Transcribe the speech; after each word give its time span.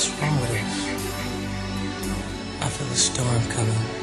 What's 0.00 0.22
wrong 0.22 0.40
with 0.40 0.50
us? 0.52 0.76
I 2.62 2.68
feel 2.70 2.86
a 2.86 2.94
storm 2.94 3.42
coming. 3.50 3.99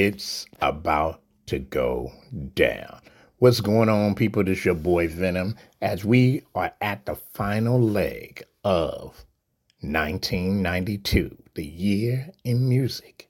It's 0.00 0.46
about 0.60 1.22
to 1.46 1.58
go 1.58 2.12
down. 2.54 3.00
What's 3.38 3.60
going 3.60 3.88
on, 3.88 4.14
people? 4.14 4.44
This 4.44 4.64
your 4.64 4.76
boy 4.76 5.08
Venom 5.08 5.56
as 5.82 6.04
we 6.04 6.44
are 6.54 6.72
at 6.80 7.04
the 7.04 7.16
final 7.16 7.80
leg 7.80 8.44
of 8.62 9.24
1992, 9.80 11.36
the 11.56 11.66
year 11.66 12.30
in 12.44 12.68
music. 12.68 13.28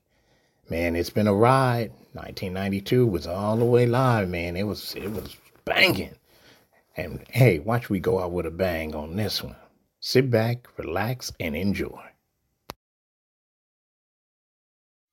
Man, 0.68 0.94
it's 0.94 1.08
been 1.08 1.26
a 1.26 1.32
ride. 1.32 1.90
1992 2.12 3.06
was 3.06 3.26
all 3.26 3.56
the 3.56 3.64
way 3.64 3.86
live, 3.86 4.28
man. 4.28 4.54
It 4.54 4.64
was 4.64 4.94
it 4.94 5.10
was 5.10 5.38
banging. 5.64 6.16
And 6.98 7.24
hey, 7.30 7.60
watch 7.60 7.88
we 7.88 7.98
go 7.98 8.20
out 8.20 8.32
with 8.32 8.44
a 8.44 8.50
bang 8.50 8.94
on 8.94 9.16
this 9.16 9.42
one. 9.42 9.56
Sit 10.00 10.30
back, 10.30 10.68
relax, 10.76 11.32
and 11.40 11.56
enjoy. 11.56 12.02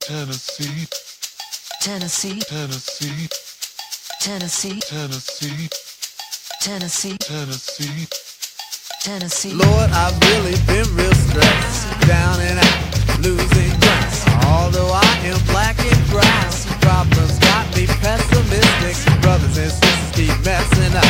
Tennessee, 0.02 0.86
Tennessee, 1.86 2.40
Tennessee, 2.50 3.30
Tennessee, 4.20 4.80
Tennessee, 4.90 5.70
Tennessee, 6.60 7.18
Tennessee. 7.20 8.08
Tennessee. 9.02 9.54
Lord, 9.54 9.92
I've 9.94 10.18
really 10.34 10.58
been 10.66 10.90
real 10.98 11.14
stressed, 11.14 11.86
down 12.10 12.42
and 12.42 12.58
out, 12.58 13.22
losing 13.22 13.70
ground. 13.78 14.10
Although 14.50 14.90
I 14.98 15.06
am 15.30 15.38
black 15.46 15.78
and 15.78 16.02
brown, 16.10 16.50
problems 16.82 17.38
got 17.38 17.70
me 17.78 17.86
pessimistic. 18.02 19.22
Brothers 19.22 19.56
and 19.56 19.70
sisters 19.70 20.10
keep 20.18 20.34
messing 20.42 20.98
up. 20.98 21.06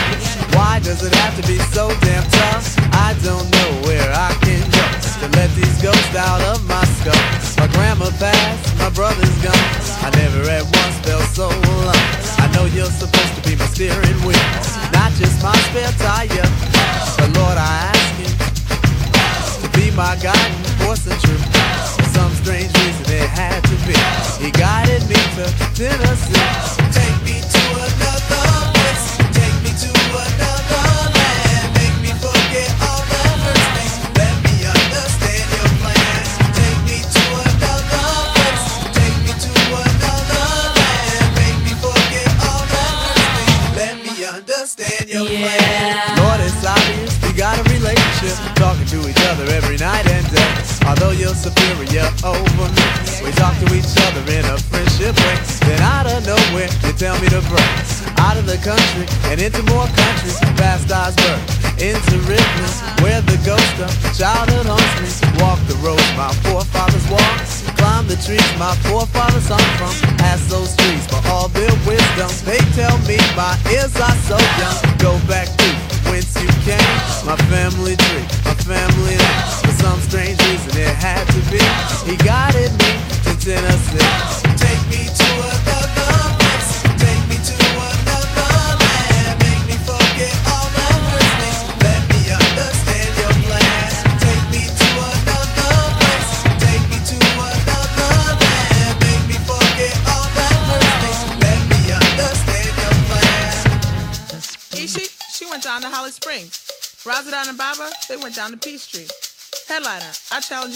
Why 0.60 0.82
does 0.84 1.08
it 1.08 1.16
have 1.16 1.40
to 1.40 1.48
be 1.48 1.58
so 1.72 1.88
damn 2.04 2.28
tough? 2.30 2.76
I 2.92 3.16
don't 3.24 3.48
know 3.48 3.88
where 3.88 4.12
I 4.12 4.36
can 4.44 4.60
go 4.76 4.84
to 5.24 5.40
let 5.40 5.50
these 5.56 5.82
ghosts 5.82 6.16
out 6.20 6.42
of 6.42 6.68
my 6.68 6.84
skull. 7.00 7.16
My 7.64 7.72
grandma 7.72 8.12
passed, 8.20 8.78
my 8.78 8.90
brother's 8.90 9.24
gone. 9.24 9.25
I 10.06 10.12
never 10.12 10.48
at 10.52 10.62
once 10.62 10.98
felt 11.02 11.26
so 11.34 11.48
alone. 11.50 11.98
I 12.38 12.46
know 12.54 12.66
you're 12.66 12.94
supposed 12.94 13.34
to 13.38 13.42
be 13.50 13.56
my 13.56 13.66
steering 13.66 14.22
wheel, 14.22 14.38
not 14.94 15.10
just 15.18 15.42
my 15.42 15.58
spare 15.66 15.90
tire. 15.98 16.46
But 17.18 17.34
Lord, 17.34 17.58
I 17.58 17.90
ask 17.90 18.14
you 18.22 18.30
to 19.66 19.68
be 19.74 19.90
my 19.98 20.14
guiding 20.22 20.62
force 20.86 21.08
and 21.10 21.20
truth. 21.22 21.42
For 21.98 22.06
some 22.14 22.32
strange 22.46 22.70
reason 22.86 23.18
it 23.18 23.30
had 23.34 23.64
to 23.66 23.76
be. 23.90 23.98
He 24.46 24.52
guided 24.52 25.02
me 25.10 25.18
to 25.42 25.50
Tennessee. 25.74 26.05
And 59.36 59.54
into 59.54 59.75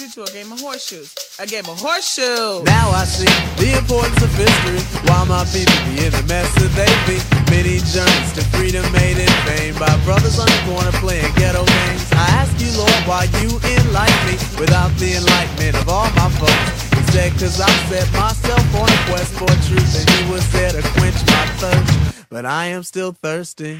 I 0.09 0.11
challenge 0.11 0.33
you 0.33 0.41
a 0.41 0.44
game 0.44 0.51
of 0.51 0.59
horseshoes. 0.59 1.13
A 1.38 1.45
game 1.45 1.65
of 1.69 1.77
horseshoes! 1.77 2.63
Now 2.65 2.89
I 2.89 3.06
see 3.06 3.29
the 3.61 3.77
importance 3.77 4.17
of 4.23 4.33
history. 4.33 4.81
Why 5.06 5.21
my 5.29 5.45
people 5.53 5.77
be 5.85 6.01
in 6.01 6.09
the 6.09 6.25
mess 6.25 6.50
that 6.57 6.73
they 6.73 6.89
be. 7.06 7.21
Many 7.53 7.77
journeys 7.94 8.33
to 8.33 8.41
freedom 8.57 8.81
made 8.91 9.21
in 9.21 9.29
vain 9.45 9.77
by 9.77 9.94
brothers 10.06 10.39
on 10.39 10.50
the 10.50 10.61
corner 10.65 10.91
playing 10.97 11.29
ghetto 11.38 11.61
games. 11.61 12.09
I 12.13 12.25
ask 12.41 12.57
you, 12.57 12.73
Lord, 12.73 13.01
why 13.06 13.29
you 13.38 13.53
enlighten 13.61 14.21
me 14.25 14.35
without 14.57 14.89
the 14.97 15.13
enlightenment 15.13 15.77
of 15.77 15.89
all 15.89 16.09
my 16.17 16.29
folks. 16.41 16.89
Cause 17.39 17.59
I 17.59 17.69
set 17.89 18.07
myself 18.13 18.63
on 18.75 18.89
a 18.89 19.00
quest 19.09 19.33
for 19.33 19.50
truth 19.67 19.94
and 19.97 20.07
you 20.09 20.33
was 20.33 20.45
there 20.51 20.71
to 20.71 20.81
quench 20.97 21.19
my 21.27 21.45
thirst. 21.57 22.29
But 22.29 22.45
I 22.45 22.67
am 22.67 22.83
still 22.83 23.11
thirsty. 23.11 23.79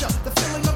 the 0.00 0.30
feeling 0.30 0.71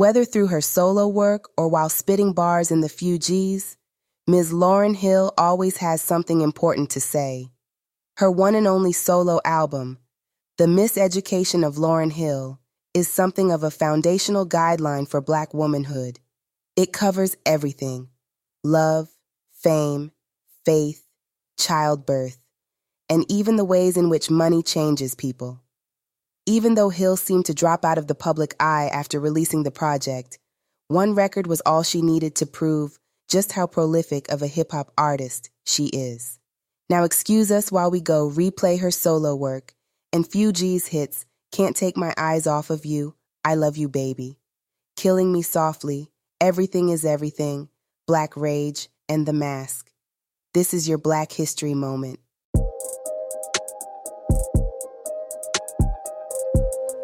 Whether 0.00 0.24
through 0.24 0.46
her 0.46 0.62
solo 0.62 1.06
work 1.06 1.50
or 1.58 1.68
while 1.68 1.90
spitting 1.90 2.32
bars 2.32 2.70
in 2.70 2.80
the 2.80 2.88
Fugees 2.88 3.76
Ms. 4.26 4.50
Lauryn 4.50 4.96
Hill 4.96 5.30
always 5.36 5.76
has 5.76 6.00
something 6.00 6.40
important 6.40 6.88
to 6.92 7.02
say. 7.02 7.50
Her 8.16 8.30
one 8.30 8.54
and 8.54 8.66
only 8.66 8.92
solo 8.92 9.40
album, 9.44 9.98
The 10.56 10.64
Miseducation 10.64 11.66
of 11.66 11.74
Lauryn 11.74 12.12
Hill, 12.12 12.58
is 12.94 13.08
something 13.08 13.52
of 13.52 13.62
a 13.62 13.70
foundational 13.70 14.46
guideline 14.48 15.06
for 15.06 15.20
Black 15.20 15.52
womanhood. 15.52 16.18
It 16.76 16.94
covers 16.94 17.36
everything 17.44 18.08
love, 18.64 19.10
fame, 19.52 20.12
faith, 20.64 21.04
childbirth, 21.58 22.38
and 23.10 23.30
even 23.30 23.56
the 23.56 23.66
ways 23.66 23.98
in 23.98 24.08
which 24.08 24.30
money 24.30 24.62
changes 24.62 25.14
people. 25.14 25.60
Even 26.50 26.74
though 26.74 26.88
Hill 26.88 27.16
seemed 27.16 27.46
to 27.46 27.54
drop 27.54 27.84
out 27.84 27.96
of 27.96 28.08
the 28.08 28.14
public 28.16 28.56
eye 28.58 28.90
after 28.92 29.20
releasing 29.20 29.62
the 29.62 29.70
project, 29.70 30.40
one 30.88 31.14
record 31.14 31.46
was 31.46 31.62
all 31.64 31.84
she 31.84 32.02
needed 32.02 32.34
to 32.34 32.44
prove 32.44 32.98
just 33.28 33.52
how 33.52 33.68
prolific 33.68 34.28
of 34.32 34.42
a 34.42 34.48
hip 34.48 34.72
hop 34.72 34.92
artist 34.98 35.48
she 35.64 35.86
is. 35.86 36.40
Now, 36.88 37.04
excuse 37.04 37.52
us 37.52 37.70
while 37.70 37.88
we 37.88 38.00
go 38.00 38.28
replay 38.28 38.80
her 38.80 38.90
solo 38.90 39.36
work 39.36 39.74
and 40.12 40.28
Fugees' 40.28 40.88
hits 40.88 41.24
Can't 41.52 41.76
Take 41.76 41.96
My 41.96 42.12
Eyes 42.16 42.48
Off 42.48 42.68
of 42.68 42.84
You, 42.84 43.14
I 43.44 43.54
Love 43.54 43.76
You 43.76 43.88
Baby, 43.88 44.36
Killing 44.96 45.32
Me 45.32 45.42
Softly, 45.42 46.10
Everything 46.40 46.88
is 46.88 47.04
Everything, 47.04 47.68
Black 48.08 48.36
Rage, 48.36 48.88
and 49.08 49.24
The 49.24 49.32
Mask. 49.32 49.92
This 50.52 50.74
is 50.74 50.88
your 50.88 50.98
Black 50.98 51.30
History 51.30 51.74
moment. 51.74 52.18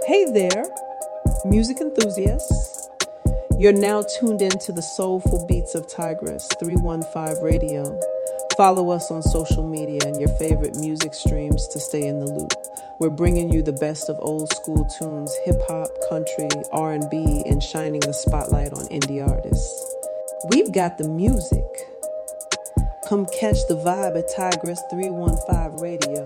Hey 0.07 0.25
there, 0.31 0.65
music 1.45 1.81
enthusiasts. 1.81 2.89
You're 3.59 3.73
now 3.73 4.03
tuned 4.03 4.41
in 4.41 4.57
to 4.61 4.71
the 4.71 4.81
soulful 4.81 5.45
beats 5.47 5.75
of 5.75 5.89
Tigress 5.89 6.47
315 6.61 7.43
Radio. 7.43 8.01
Follow 8.57 8.91
us 8.91 9.11
on 9.11 9.21
social 9.25 9.69
media 9.69 9.99
and 10.07 10.21
your 10.21 10.29
favorite 10.39 10.77
music 10.77 11.13
streams 11.13 11.67
to 11.67 11.81
stay 11.81 12.07
in 12.07 12.21
the 12.21 12.31
loop. 12.31 12.53
We're 13.01 13.11
bringing 13.11 13.53
you 13.53 13.63
the 13.63 13.73
best 13.73 14.09
of 14.09 14.17
old 14.21 14.49
school 14.53 14.87
tunes, 14.97 15.35
hip 15.45 15.61
hop, 15.67 15.89
country, 16.09 16.51
R&B, 16.71 17.43
and 17.45 17.61
shining 17.61 17.99
the 17.99 18.13
spotlight 18.13 18.75
on 18.75 18.87
indie 18.87 19.27
artists. 19.27 19.97
We've 20.51 20.71
got 20.71 20.99
the 20.99 21.09
music. 21.09 21.67
Come 23.09 23.27
catch 23.27 23.59
the 23.67 23.75
vibe 23.75 24.17
at 24.17 24.31
Tigress 24.37 24.81
315 24.89 25.83
Radio. 25.83 26.23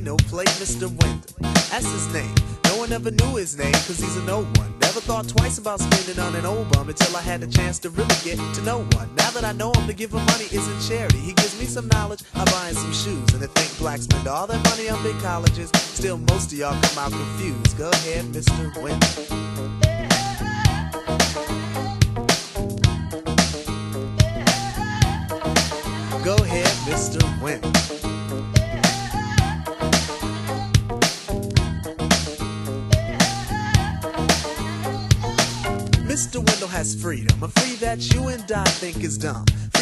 No 0.00 0.16
plate, 0.16 0.48
Mr. 0.60 0.88
Wendal. 0.88 1.34
That's 1.70 1.90
his 1.90 2.12
name. 2.14 2.34
No 2.64 2.76
one 2.78 2.92
ever 2.92 3.10
knew 3.10 3.36
his 3.36 3.58
name, 3.58 3.72
cause 3.72 3.98
he's 3.98 4.16
an 4.16 4.28
old 4.30 4.46
one. 4.56 4.72
Never 4.80 5.00
thought 5.00 5.28
twice 5.28 5.58
about 5.58 5.80
spending 5.80 6.18
on 6.22 6.34
an 6.36 6.46
old 6.46 6.70
bum 6.70 6.88
until 6.88 7.16
I 7.16 7.20
had 7.20 7.40
the 7.40 7.46
chance 7.48 7.78
to 7.80 7.90
really 7.90 8.14
get 8.22 8.36
to 8.36 8.62
know 8.62 8.84
one. 8.92 9.12
Now 9.16 9.30
that 9.32 9.44
I 9.44 9.52
know 9.52 9.72
him, 9.72 9.86
to 9.86 9.92
give 9.92 10.12
him 10.12 10.24
money 10.26 10.44
isn't 10.52 10.80
charity. 10.88 11.18
He 11.18 11.32
gives 11.32 11.58
me 11.58 11.66
some 11.66 11.88
knowledge, 11.88 12.20
I 12.34 12.44
buy 12.44 12.68
him 12.68 12.74
some 12.76 12.92
shoes. 12.92 13.32
And 13.32 13.42
to 13.42 13.48
think 13.48 13.76
blacks 13.78 14.04
spend 14.04 14.28
all 14.28 14.46
their 14.46 14.60
money 14.70 14.88
on 14.88 15.02
big 15.02 15.18
colleges, 15.18 15.70
still 15.74 16.16
most 16.16 16.52
of 16.52 16.58
y'all 16.58 16.80
come 16.80 16.98
out 16.98 17.10
confused. 17.10 17.76
Go 17.76 17.90
ahead, 17.90 18.24
Mr. 18.26 18.72
Wendal. 18.80 19.48
Go 26.24 26.36
ahead, 26.44 26.68
Mr. 26.86 27.42
Wendal. 27.42 27.87
Mr. 36.28 36.44
Wendal 36.44 36.68
has 36.68 36.94
freedom, 36.94 37.42
a 37.42 37.48
free 37.48 37.76
that 37.76 38.12
you 38.12 38.28
and 38.28 38.52
I 38.52 38.64
think 38.64 39.02
is 39.02 39.16
dumb. 39.16 39.46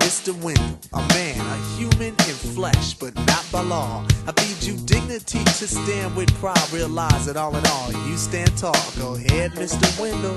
Mr. 0.00 0.32
Wendal, 0.42 0.78
a 0.92 0.98
man, 1.14 1.40
a 1.40 1.56
human 1.76 2.08
in 2.08 2.36
flesh, 2.54 2.94
but 2.94 3.14
not 3.26 3.44
by 3.50 3.62
law. 3.62 4.04
I 4.26 4.32
bid 4.32 4.62
you 4.62 4.76
dignity 4.86 5.44
to 5.44 5.66
stand 5.66 6.16
with 6.16 6.32
pride. 6.34 6.70
Realize 6.72 7.26
that 7.26 7.36
all 7.36 7.54
in 7.56 7.66
all, 7.66 7.92
you 8.06 8.16
stand 8.16 8.56
tall. 8.56 8.74
Go 8.98 9.14
ahead, 9.14 9.52
Mr. 9.52 10.00
Wendell. 10.00 10.36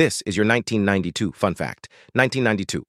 This 0.00 0.22
is 0.24 0.34
your 0.34 0.46
1992 0.46 1.32
fun 1.32 1.54
fact. 1.54 1.86
1992. 2.14 2.84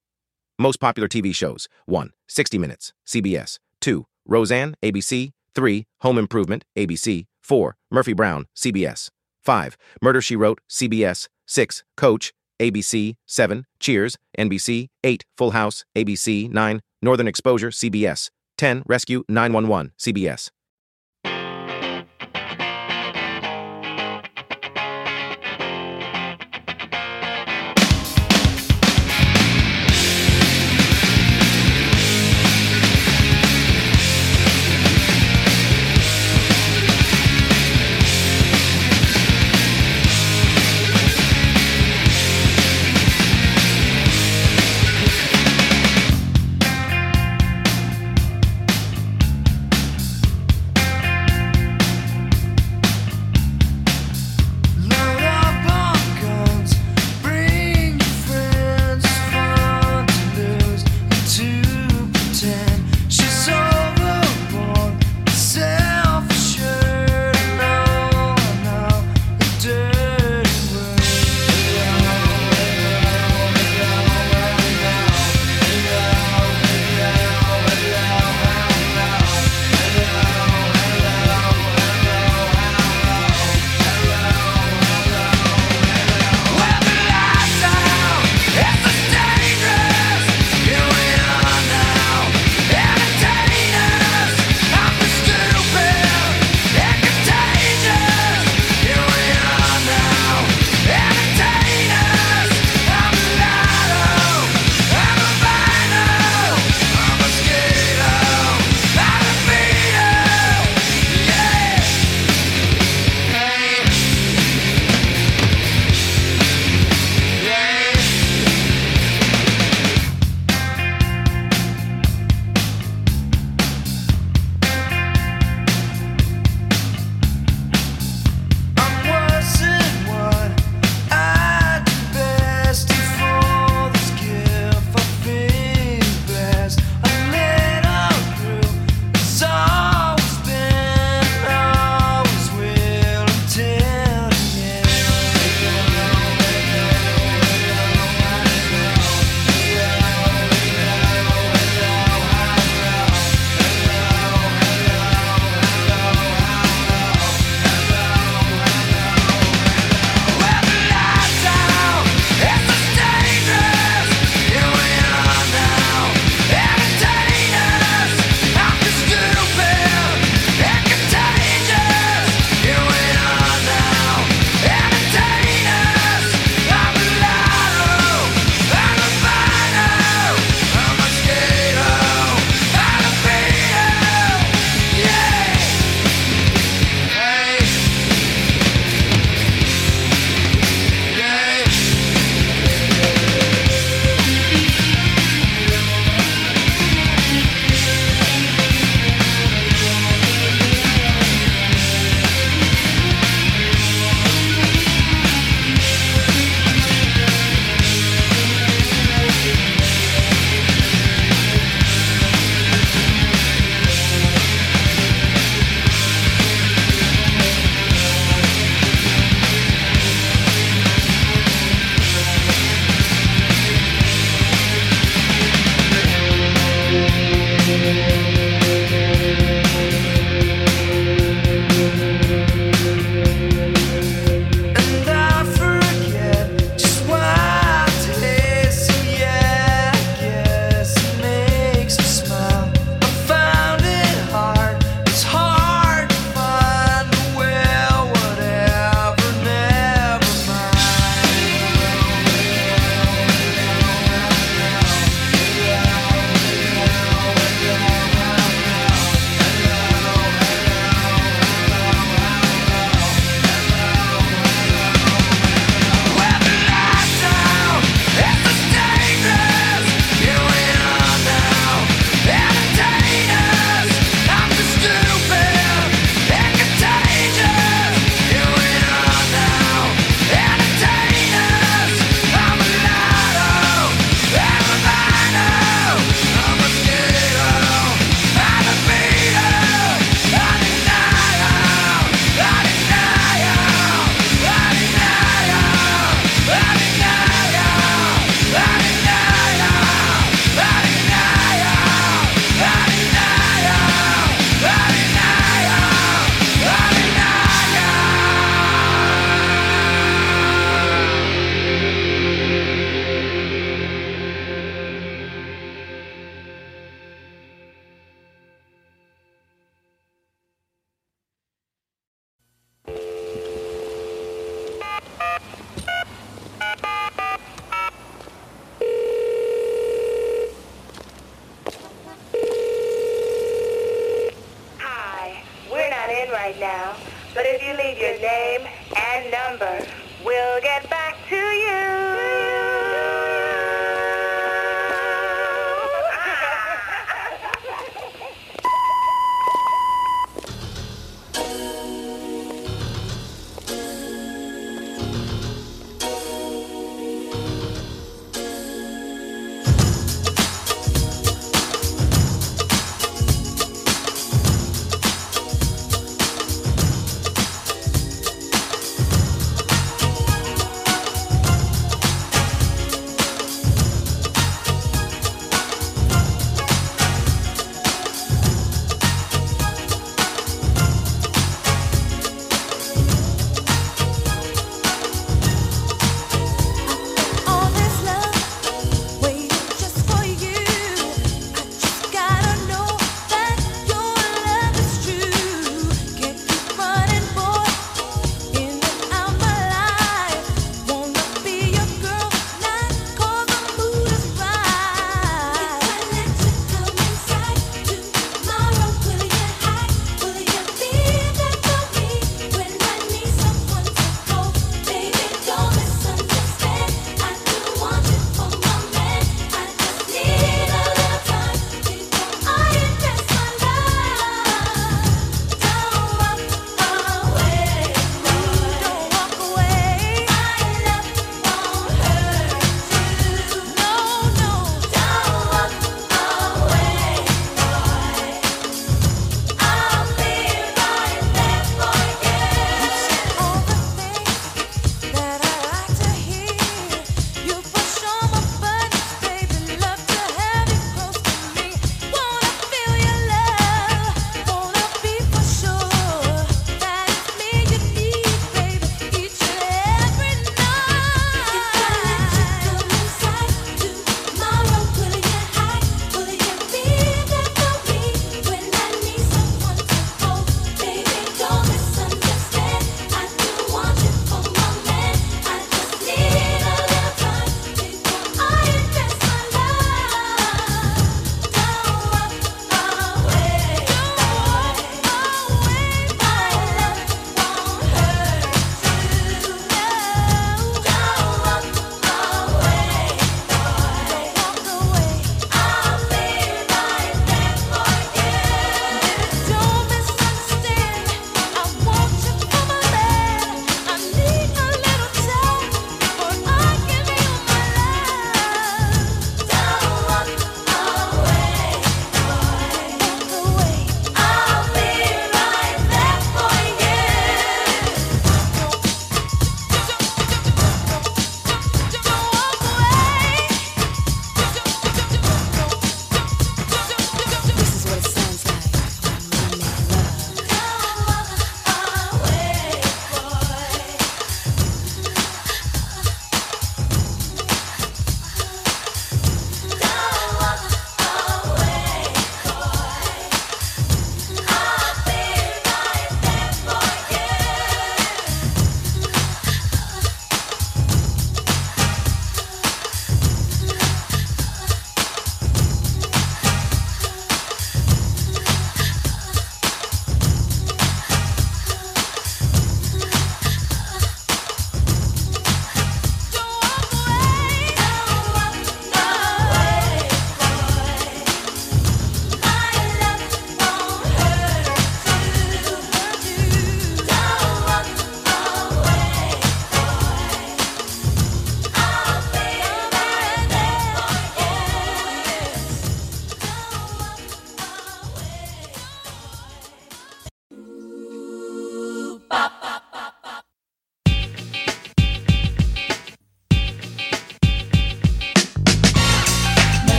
Most 0.57 0.80
popular 0.80 1.09
TV 1.09 1.36
shows. 1.36 1.68
1. 1.86 2.12
60 2.30 2.57
Minutes, 2.57 2.93
CBS. 3.05 3.59
2. 3.82 4.05
Roseanne, 4.26 4.76
ABC. 4.82 5.34
3. 5.53 5.86
Home 5.99 6.18
Improvement, 6.18 6.64
ABC. 6.78 7.26
4. 7.41 7.76
Murphy 7.91 8.14
Brown, 8.14 8.45
CBS. 8.55 9.09
5. 9.41 9.76
Murder, 10.01 10.22
She 10.22 10.38
Wrote, 10.38 10.62
CBS. 10.70 11.28
6. 11.47 11.84
Coach, 11.97 12.32
ABC. 12.62 13.18
7. 13.26 13.66
Cheers, 13.82 14.18
NBC. 14.39 14.88
8. 15.03 15.26
Full 15.36 15.51
House, 15.51 15.84
ABC. 15.93 16.49
9. 16.49 16.82
Northern 17.01 17.28
Exposure, 17.28 17.72
CBS. 17.72 18.30
10. 18.57 18.84
Rescue 18.88 19.26
911, 19.28 19.91
CBS. 19.99 20.49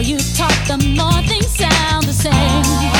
more 0.00 0.08
you 0.08 0.16
talk, 0.34 0.52
the 0.66 0.78
more 0.96 1.22
things 1.28 1.48
sound 1.48 2.04
the 2.04 2.12
same. 2.12 2.99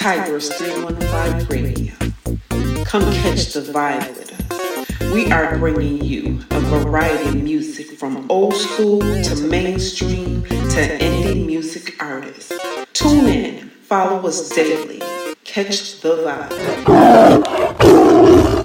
Tigress 0.00 0.48
315 0.56 1.46
Radio. 1.48 1.92
Come 2.86 3.02
catch 3.12 3.52
the 3.52 3.60
vibe 3.60 4.08
with 4.16 4.32
us. 4.32 5.12
We 5.12 5.30
are 5.30 5.58
bringing 5.58 6.02
you 6.02 6.38
a 6.52 6.60
variety 6.60 7.28
of 7.28 7.34
music 7.34 7.98
from 7.98 8.26
old 8.30 8.54
school 8.54 9.00
to 9.00 9.36
mainstream 9.46 10.42
to 10.44 10.98
indie 10.98 11.44
music 11.44 12.02
artists. 12.02 12.50
Tune 12.94 13.26
in, 13.26 13.68
follow 13.68 14.26
us 14.26 14.48
daily, 14.48 15.02
catch 15.44 16.00
the 16.00 16.16
vibe. 17.76 18.59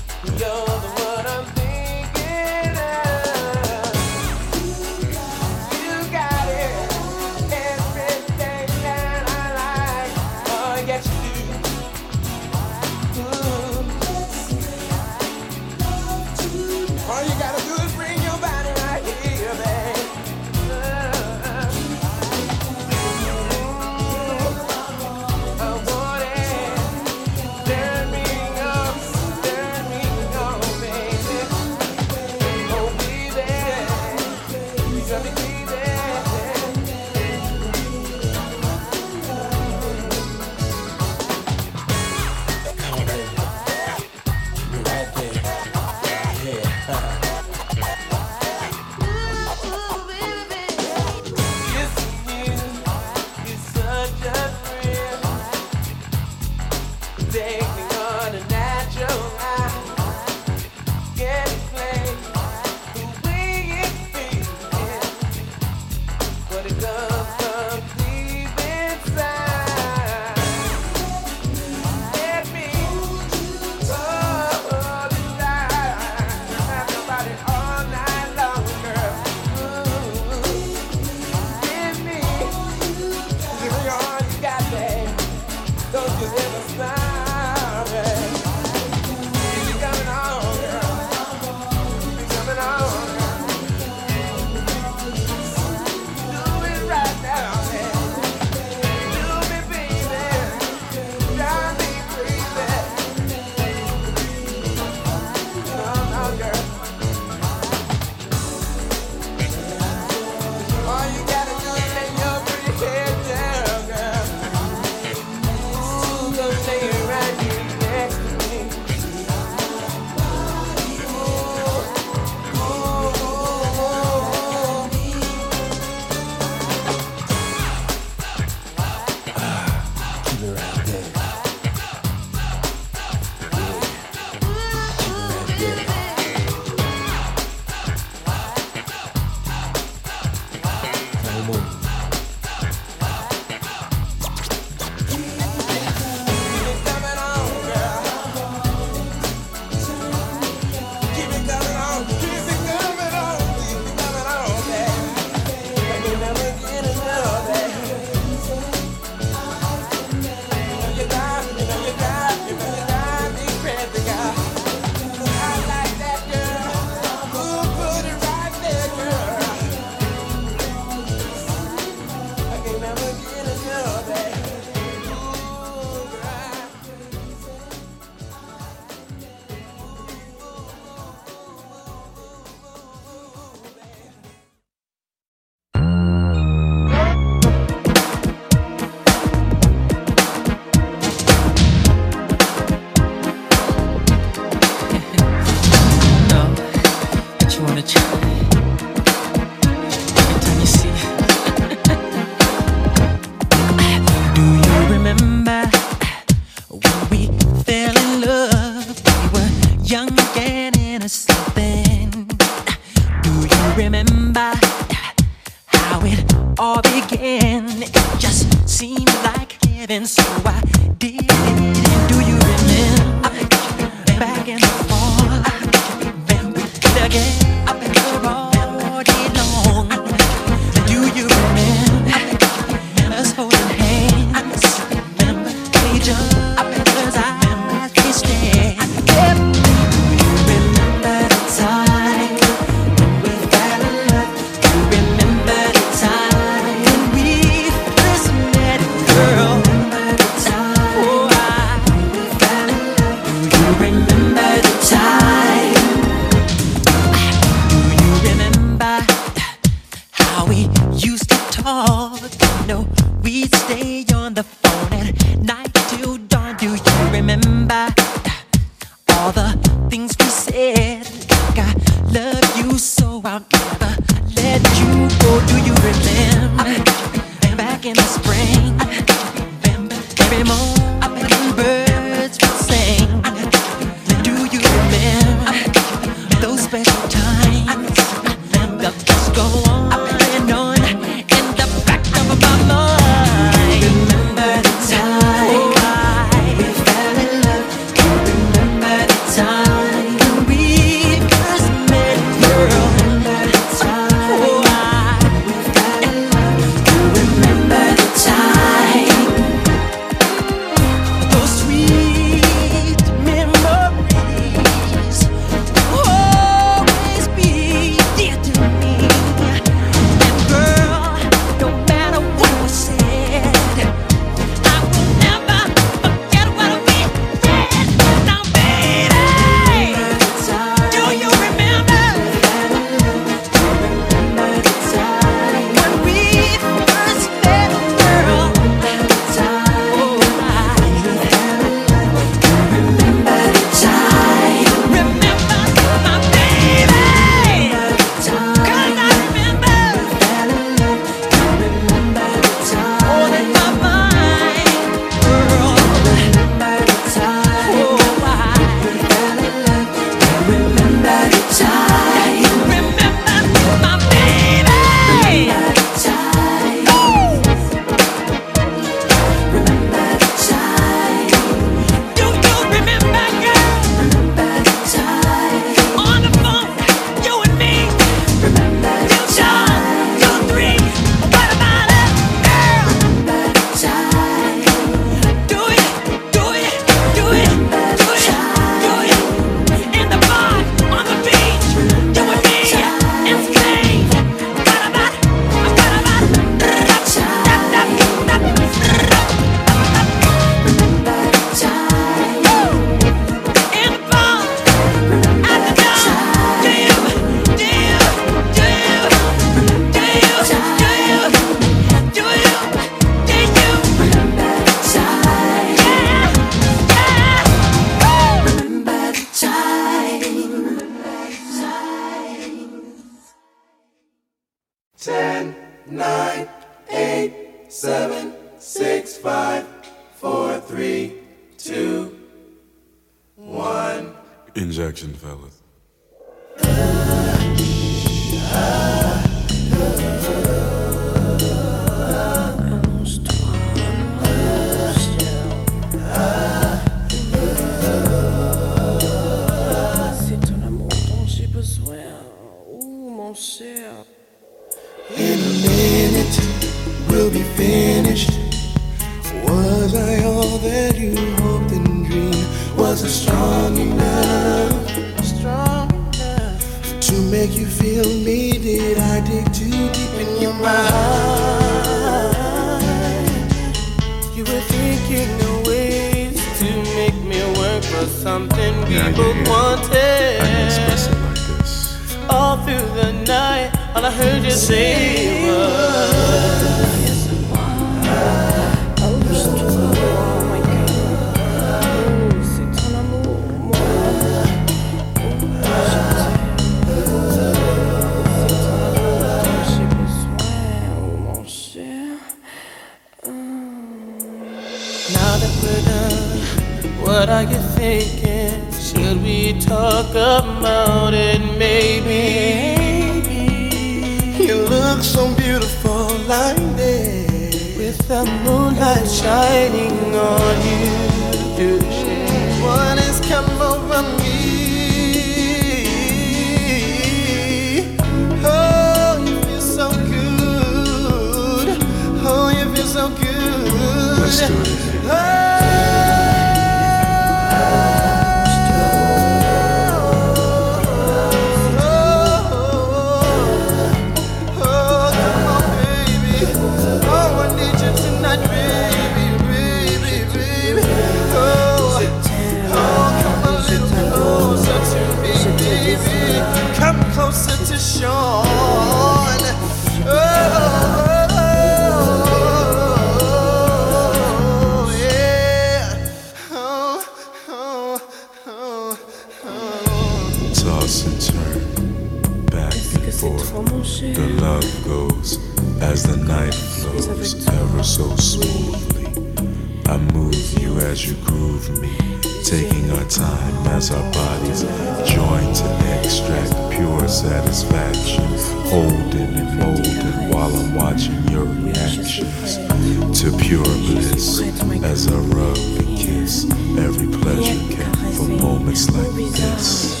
bliss 593.86 594.40
as 594.84 595.06
I 595.08 595.16
rub 595.34 595.56
kiss 595.96 596.44
every 596.78 597.08
pleasure 597.18 597.74
cap 597.74 597.96
for 598.14 598.28
moments 598.28 598.90
like 598.90 599.12
this. 599.32 600.00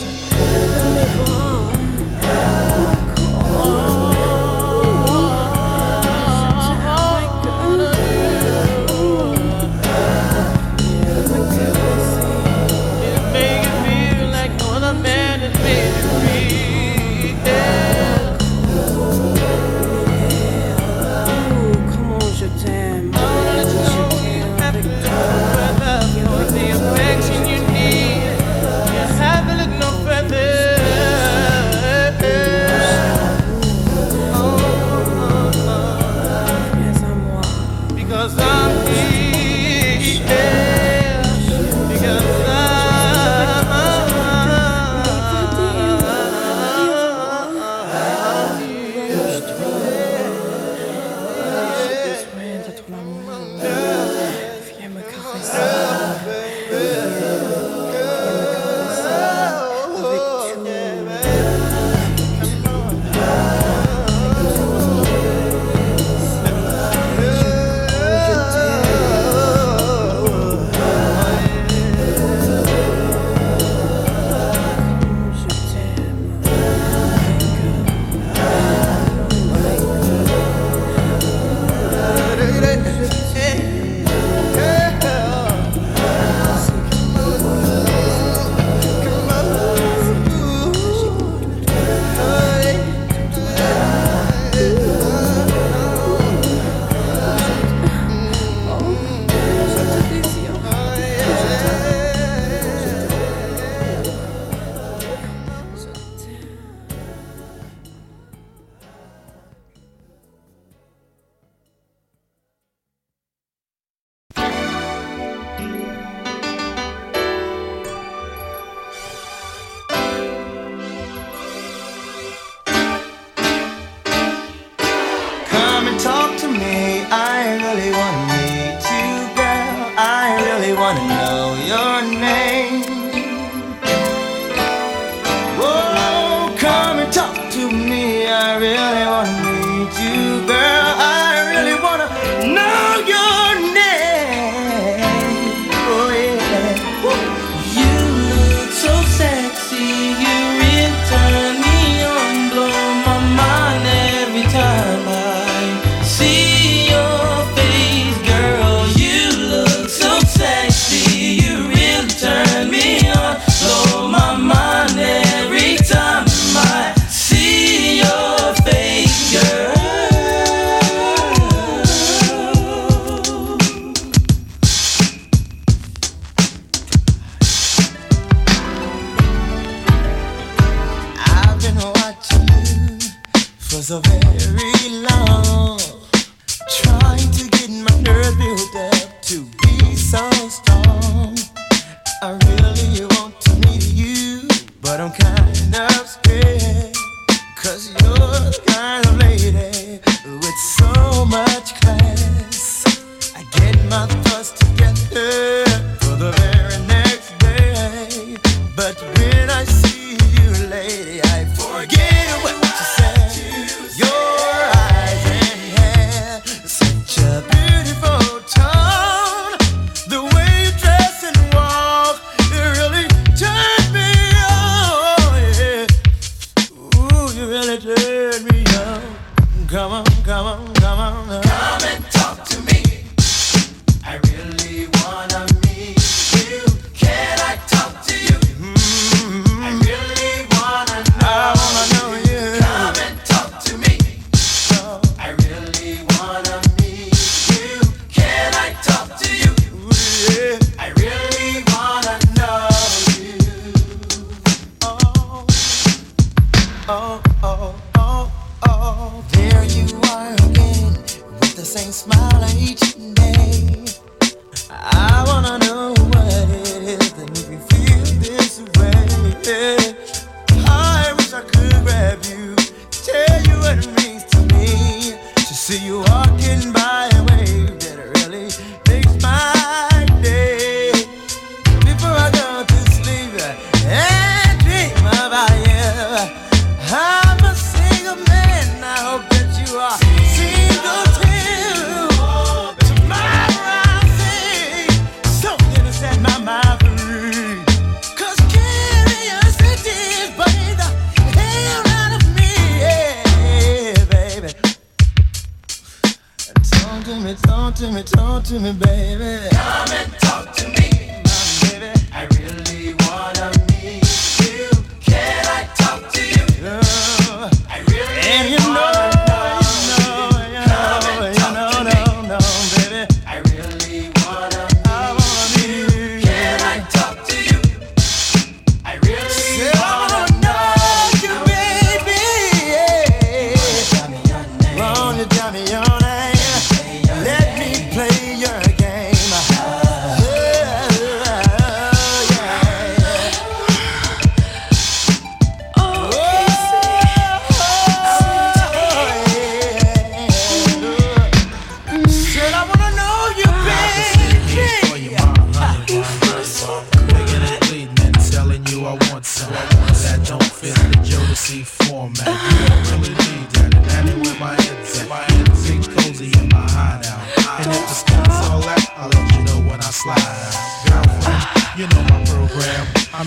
was 183.80 183.90
a 183.92 184.00
very 184.00 184.90
long 185.08 185.99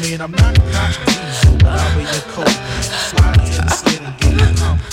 mean, 0.04 0.20
I'm 0.20 0.32
not 0.32 0.54
diesel, 0.56 1.58
but 1.60 1.80
I'll 1.80 1.98
be 1.98 2.04
your 2.04 2.22
coat. 2.34 2.50
Slide 2.82 3.40
the 3.40 3.70
skid 3.70 4.02
and 4.02 4.18
get 4.20 4.50
you 4.50 4.56
comfy. 4.58 4.93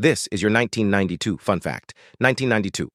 This 0.00 0.26
is 0.32 0.40
your 0.40 0.50
1992 0.50 1.36
fun 1.36 1.60
fact. 1.60 1.92
1992. 2.20 2.88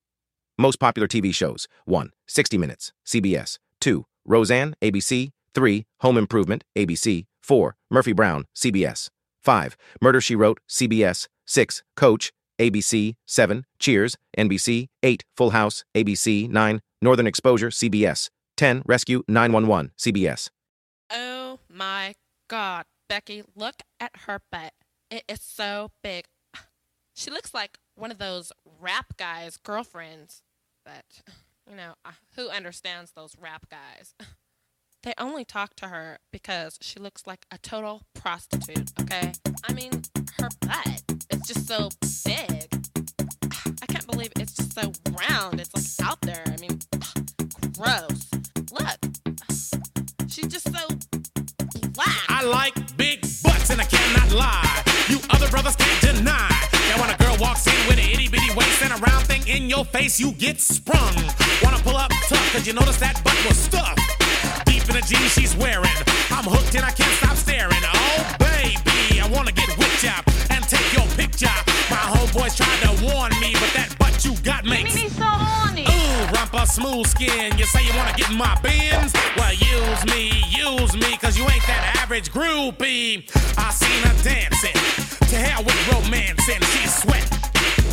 Most 0.58 0.80
popular 0.80 1.08
TV 1.08 1.32
shows 1.32 1.68
1. 1.86 2.10
60 2.26 2.58
Minutes, 2.58 2.94
CBS. 3.06 3.60
2. 3.80 4.08
Roseanne, 4.26 4.74
ABC. 4.82 5.30
3. 5.54 5.86
Home 6.00 6.18
Improvement, 6.18 6.64
ABC. 6.76 7.28
4. 7.44 7.76
Murphy 7.92 8.12
Brown, 8.12 8.46
CBS. 8.56 9.10
5. 9.44 9.78
Murder 10.02 10.20
She 10.20 10.36
Wrote, 10.36 10.60
CBS. 10.68 11.28
6. 11.46 11.84
Coach, 11.96 12.32
ABC. 12.58 13.14
7. 13.28 13.66
Cheers, 13.78 14.18
NBC. 14.36 14.88
8. 15.04 15.24
Full 15.38 15.52
House, 15.52 15.84
ABC. 15.94 16.50
9. 16.50 16.82
Northern 17.04 17.28
Exposure, 17.28 17.70
CBS. 17.70 18.32
10. 18.58 18.82
Rescue 18.84 19.22
911, 19.28 19.92
CBS. 19.96 20.50
Oh 21.12 21.60
my 21.70 22.16
god, 22.48 22.86
Becky, 23.08 23.44
look 23.56 23.84
at 24.00 24.10
her 24.26 24.42
butt. 24.52 24.74
It 25.12 25.24
is 25.30 25.42
so 25.44 25.92
big. 26.02 26.26
She 27.16 27.32
looks 27.32 27.54
like 27.54 27.80
one 27.96 28.12
of 28.12 28.18
those 28.18 28.52
rap 28.80 29.16
guys' 29.18 29.58
girlfriends. 29.58 30.44
But, 30.84 31.22
you 31.68 31.76
know, 31.76 31.94
uh, 32.04 32.12
who 32.36 32.50
understands 32.50 33.14
those 33.14 33.36
rap 33.40 33.68
guys? 33.70 34.14
They 35.04 35.14
only 35.20 35.46
talk 35.46 35.76
to 35.76 35.90
her 35.90 36.18
because 36.32 36.80
she 36.82 37.00
looks 37.00 37.28
like 37.28 37.46
a 37.52 37.60
total 37.60 38.02
prostitute, 38.16 38.92
okay? 39.00 39.34
I 39.64 39.72
mean, 39.72 39.92
her 40.40 40.50
butt 40.62 41.04
is 41.30 41.42
just 41.42 41.68
so 41.68 41.90
big. 42.26 42.74
I 43.84 43.86
can't 43.86 44.08
believe 44.08 44.32
it's 44.40 44.56
just 44.56 44.74
so 44.74 44.92
round. 45.30 45.60
It's 45.60 46.00
like 46.00 46.10
out 46.10 46.22
there. 46.22 46.44
I 46.48 46.58
mean, 46.60 46.80
gross. 47.78 48.32
Look. 48.72 48.98
She's 50.28 50.48
just 50.48 50.74
so 50.74 50.88
black. 51.92 52.26
I 52.28 52.44
like 52.44 52.98
big 52.98 53.22
butts 53.44 53.70
and 53.70 53.80
I 53.80 53.86
cannot 53.86 54.32
lie. 54.32 54.82
You 55.08 55.20
other 55.30 55.48
brothers 55.52 55.76
can't 55.76 56.18
deny. 56.18 56.75
Now 56.96 57.02
when 57.02 57.10
a 57.10 57.18
girl 57.18 57.36
walks 57.42 57.68
in 57.68 57.76
with 57.88 58.00
an 58.00 58.10
itty 58.10 58.30
bitty 58.30 58.56
waist 58.56 58.82
and 58.82 58.94
a 58.94 58.96
round 58.96 59.28
thing 59.28 59.46
in 59.48 59.70
your 59.70 59.84
face, 59.84 60.18
you 60.18 60.32
get 60.32 60.62
sprung. 60.62 61.14
Wanna 61.62 61.78
pull 61.80 61.98
up 61.98 62.10
tough, 62.30 62.54
cause 62.54 62.66
you 62.66 62.72
notice 62.72 62.98
that 63.00 63.22
butt 63.22 63.36
was 63.46 63.58
stuffed. 63.58 64.00
Deep 64.66 64.88
in 64.88 64.96
the 64.96 65.02
jeans 65.02 65.34
she's 65.34 65.58
wearing. 65.58 65.92
I'm 66.32 66.46
hooked 66.46 66.74
and 66.74 66.86
I 66.86 66.92
can't 66.92 67.12
stop 67.20 67.36
staring. 67.36 67.84
Oh 67.84 68.36
baby, 68.40 69.20
I 69.20 69.28
wanna 69.28 69.52
get 69.52 69.68
whipped 69.78 70.06
up 70.06 70.24
and 70.50 70.64
take 70.70 70.88
your 70.96 71.08
picture. 71.20 71.52
My 71.92 72.00
homeboys 72.16 72.56
tried 72.56 72.80
to 72.88 72.92
warn 73.04 73.32
me, 73.42 73.52
but 73.60 73.72
that 73.76 73.94
butt 74.00 74.24
you 74.24 74.34
got 74.44 74.64
makes 74.64 74.96
me 74.96 75.10
so. 75.10 75.35
Rumpa 76.66 76.68
smooth 76.68 77.08
skin. 77.08 77.58
You 77.58 77.66
say 77.66 77.86
you 77.86 77.94
wanna 77.96 78.14
get 78.16 78.30
in 78.30 78.38
my 78.38 78.58
bins? 78.62 79.14
Well, 79.38 79.54
use 79.54 80.06
me, 80.06 80.32
use 80.50 80.96
me, 80.96 81.18
cause 81.18 81.38
you 81.38 81.44
ain't 81.44 81.66
that 81.68 82.00
average 82.02 82.32
groupie. 82.32 83.30
I 83.58 83.72
seen 83.72 84.02
her 84.04 84.24
dancing. 84.24 84.74
To 85.30 85.36
hell 85.36 85.64
with 85.64 85.78
romancing. 85.92 86.62
She's 86.74 86.94
sweat, 86.96 87.26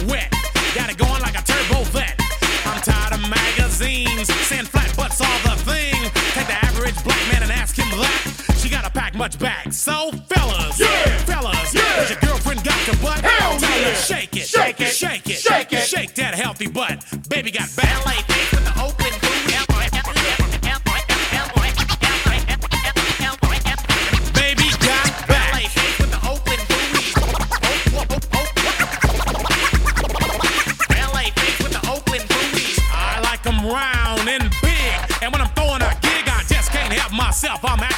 wet. 0.08 0.30
Got 0.74 0.90
it 0.90 0.98
going 0.98 1.20
like 1.22 1.38
a 1.38 1.42
turbo 1.42 1.84
vet. 1.90 2.18
I'm 2.64 2.80
tired 2.82 3.14
of 3.14 3.20
magazines 3.28 4.32
saying 4.48 4.66
flat 4.66 4.94
butts 4.96 5.20
all 5.20 5.38
the 5.44 5.56
thing. 5.64 5.94
Take 6.32 6.46
the 6.46 6.64
average 6.64 6.96
black 7.04 7.22
man 7.32 7.42
and 7.42 7.52
ask 7.52 7.76
him 7.76 7.88
that. 7.98 8.56
She 8.58 8.68
gotta 8.68 8.90
pack 8.90 9.14
much 9.14 9.38
back. 9.38 9.72
So 9.72 10.12
fellas, 10.32 10.78
yeah, 10.80 11.18
fellas, 11.24 11.74
yeah. 11.74 11.82
Has 12.00 12.10
your 12.10 12.20
girlfriend 12.20 12.64
got 12.64 12.86
your 12.86 12.96
butt? 12.96 13.20
Hell 13.20 13.58
Tell 13.58 13.70
her 13.70 13.80
yeah. 13.80 13.94
shake 13.94 14.36
it, 14.36 14.46
Shake 14.46 14.80
it, 14.80 14.94
shake 14.94 15.28
it, 15.28 15.38
shake 15.38 15.72
it. 15.72 15.82
shake 15.86 16.14
that 16.14 16.34
healthy 16.34 16.68
butt. 16.68 17.04
Baby 17.28 17.50
got 17.50 17.68
ballet 17.76 18.31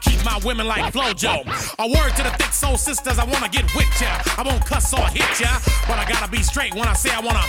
Keep 0.00 0.24
my 0.24 0.38
women 0.44 0.66
like 0.66 0.92
Flojo. 0.92 1.44
A 1.78 1.86
word 1.86 2.16
to 2.16 2.22
the 2.22 2.30
thick 2.38 2.52
soul 2.52 2.76
sisters, 2.76 3.18
I 3.18 3.24
wanna 3.24 3.48
get 3.48 3.64
with 3.74 3.88
ya. 4.00 4.20
I 4.36 4.42
won't 4.42 4.64
cuss 4.64 4.92
or 4.92 5.06
hit 5.08 5.40
ya, 5.40 5.58
but 5.86 5.98
I 5.98 6.04
gotta 6.08 6.30
be 6.30 6.42
straight 6.42 6.74
when 6.74 6.88
I 6.88 6.94
say 6.94 7.10
I 7.10 7.20
wanna. 7.20 7.44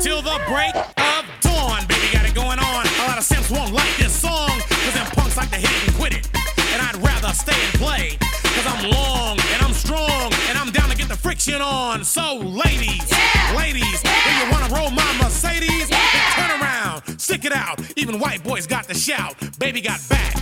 Till 0.00 0.22
the 0.22 0.40
break 0.46 0.74
of 0.74 1.24
dawn, 1.40 1.86
baby, 1.86 2.08
got 2.12 2.24
it 2.26 2.34
going 2.34 2.58
on. 2.58 2.86
A 2.86 3.06
lot 3.08 3.18
of 3.18 3.24
simps 3.24 3.50
won't 3.50 3.72
like 3.72 3.96
this 3.96 4.12
song, 4.12 4.50
cause 4.68 4.94
them 4.94 5.06
punks 5.12 5.36
like 5.36 5.50
to 5.50 5.56
hit 5.56 5.70
it 5.70 5.88
and 5.88 5.96
quit 5.96 6.14
it. 6.14 6.28
And 6.72 6.82
I'd 6.82 6.96
rather 6.96 7.32
stay 7.32 7.56
and 7.56 7.74
play, 7.80 8.16
cause 8.20 8.66
I'm 8.66 8.90
long 8.90 9.38
and 9.52 9.62
I'm 9.62 9.72
strong, 9.72 10.32
and 10.48 10.58
I'm 10.58 10.70
down 10.70 10.90
to 10.90 10.96
get 10.96 11.08
the 11.08 11.16
friction 11.16 11.62
on. 11.62 12.04
So, 12.04 12.36
ladies, 12.36 13.08
ladies, 13.56 14.00
if 14.04 14.44
you 14.44 14.52
wanna 14.52 14.74
roll 14.74 14.90
my 14.90 15.10
Mercedes, 15.22 15.88
then 15.88 16.00
turn 16.36 16.60
around, 16.60 17.20
stick 17.20 17.44
it 17.44 17.52
out. 17.52 17.80
Even 17.96 18.18
white 18.18 18.42
boys 18.42 18.66
got 18.66 18.84
to 18.88 18.94
shout, 18.94 19.34
baby 19.58 19.80
got 19.80 20.00
back. 20.08 20.34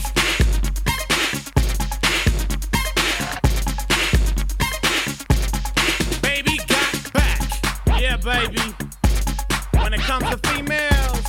Yeah, 8.12 8.18
baby. 8.18 8.60
When 9.80 9.94
it 9.94 10.00
comes 10.00 10.28
to 10.28 10.36
females, 10.50 11.24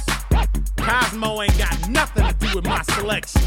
Cosmo 0.75 1.41
ain't 1.41 1.57
got 1.57 1.89
nothing 1.89 2.27
to 2.27 2.33
do 2.33 2.55
with 2.55 2.65
my 2.65 2.81
selection. 2.81 3.41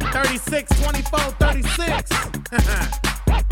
36, 0.00 0.80
24, 0.80 1.20
36. 1.20 2.10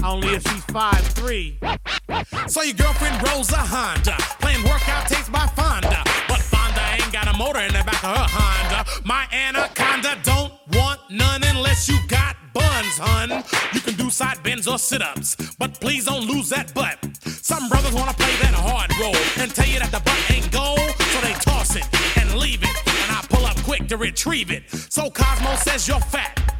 Only 0.02 0.28
if 0.28 0.43
she's 0.44 0.65
5'3. 0.65 2.51
So 2.51 2.62
your 2.62 2.73
girlfriend 2.73 3.23
rolls 3.28 3.52
a 3.52 3.59
Honda, 3.59 4.16
playing 4.40 4.65
workout 4.65 5.09
tapes 5.09 5.28
by 5.28 5.47
Fonda. 5.48 6.02
But 6.27 6.39
Fonda 6.40 6.81
ain't 6.94 7.12
got 7.12 7.28
a 7.28 7.36
motor 7.36 7.61
in 7.61 7.74
the 7.74 7.85
back 7.85 8.02
of 8.02 8.16
her 8.16 8.28
Honda. 8.31 8.86
My 9.05 9.27
anaconda 9.31 10.16
don't 10.23 10.55
want 10.73 11.01
none 11.11 11.43
unless 11.44 11.86
you 11.86 11.98
got 12.09 12.35
buns, 12.55 12.97
hun. 12.97 13.44
You 13.74 13.81
can 13.82 13.94
do 13.97 14.09
side 14.09 14.43
bends 14.43 14.66
or 14.66 14.78
sit 14.78 15.02
ups, 15.02 15.36
but 15.59 15.78
please 15.82 16.07
don't 16.07 16.27
lose 16.27 16.48
that 16.48 16.73
butt. 16.73 16.98
Some 17.51 17.68
brothers 17.68 17.93
wanna 17.93 18.14
play 18.14 18.36
that 18.43 18.55
hard 18.55 18.97
role 19.01 19.16
and 19.43 19.52
tell 19.52 19.66
you 19.66 19.81
that 19.81 19.90
the 19.90 19.98
butt 19.98 20.31
ain't 20.31 20.52
gold, 20.52 20.78
so 20.78 21.20
they 21.20 21.32
toss 21.32 21.74
it 21.74 21.82
and 22.16 22.39
leave 22.39 22.62
it. 22.62 22.70
And 22.86 23.10
I 23.10 23.27
pull 23.28 23.44
up 23.44 23.56
quick 23.64 23.89
to 23.89 23.97
retrieve 23.97 24.52
it. 24.52 24.62
So 24.89 25.10
Cosmo 25.10 25.56
says 25.56 25.89
you're 25.89 25.98
fat. 25.98 26.60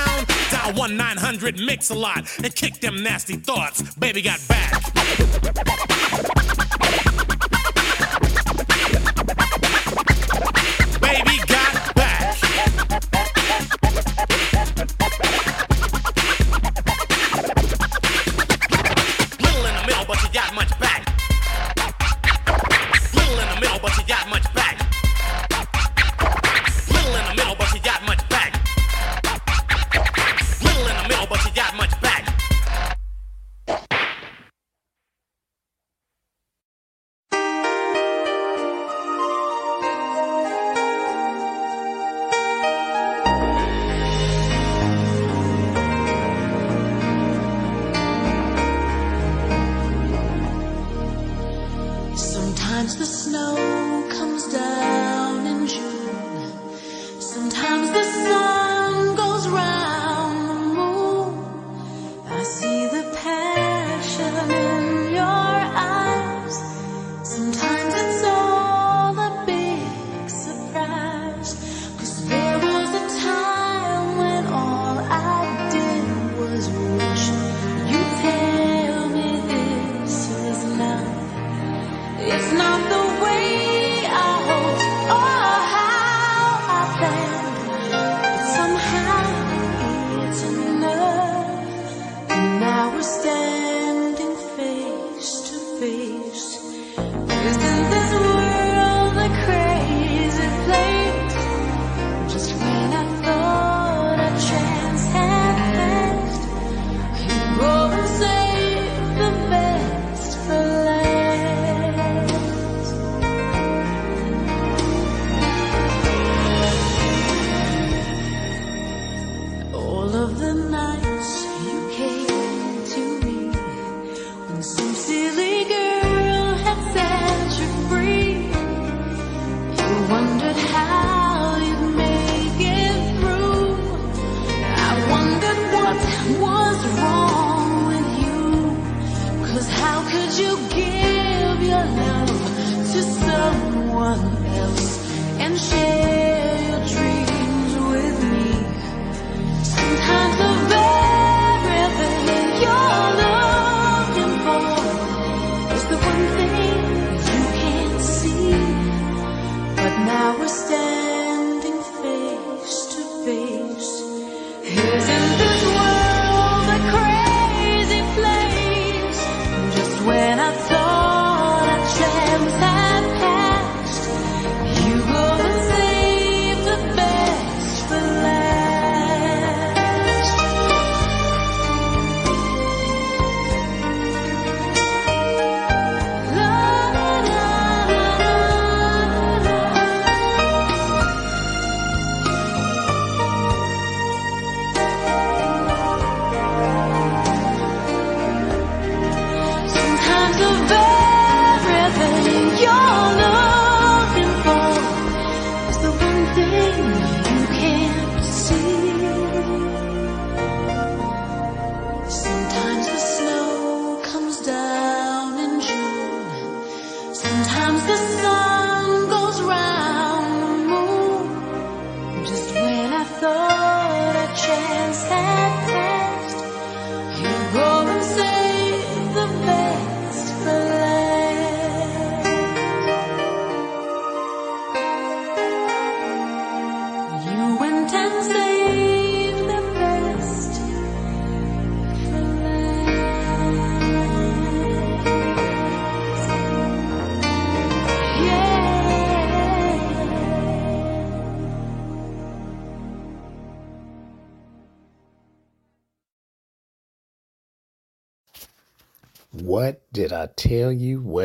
dial 0.61 0.73
1 0.73 0.97
900 0.97 1.59
Mix-a-Lot 1.59 2.39
and 2.43 2.55
kick 2.55 2.79
them 2.79 3.03
nasty 3.03 3.35
thoughts. 3.35 3.81
Baby 3.95 4.21
got 4.21 4.39
back. 4.47 4.81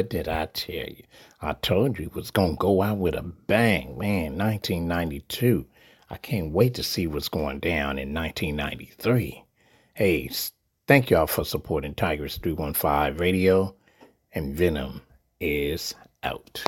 Did 0.08 0.28
I 0.28 0.46
tell 0.46 0.74
you? 0.74 1.02
I 1.40 1.52
told 1.54 1.98
you 1.98 2.06
it 2.06 2.14
was 2.14 2.30
going 2.30 2.52
to 2.52 2.58
go 2.58 2.82
out 2.82 2.98
with 2.98 3.14
a 3.14 3.22
bang. 3.22 3.98
Man, 3.98 4.38
1992. 4.38 5.66
I 6.08 6.16
can't 6.16 6.52
wait 6.52 6.74
to 6.74 6.82
see 6.82 7.06
what's 7.06 7.28
going 7.28 7.58
down 7.58 7.98
in 7.98 8.14
1993. 8.14 9.44
Hey, 9.94 10.30
thank 10.86 11.10
y'all 11.10 11.26
for 11.26 11.44
supporting 11.44 11.94
Tigress 11.94 12.38
315 12.38 13.18
Radio, 13.18 13.74
and 14.32 14.54
Venom 14.54 15.02
is 15.40 15.94
out. 16.22 16.62